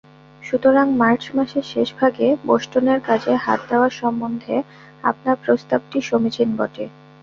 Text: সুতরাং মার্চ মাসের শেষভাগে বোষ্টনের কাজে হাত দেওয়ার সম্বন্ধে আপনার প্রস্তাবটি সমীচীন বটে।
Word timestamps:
সুতরাং 0.41 0.87
মার্চ 0.93 1.23
মাসের 1.35 1.65
শেষভাগে 1.73 2.27
বোষ্টনের 2.45 2.99
কাজে 3.07 3.33
হাত 3.35 3.59
দেওয়ার 3.69 3.93
সম্বন্ধে 4.01 4.55
আপনার 5.03 5.35
প্রস্তাবটি 5.43 5.97
সমীচীন 6.01 6.49
বটে। 6.57 6.85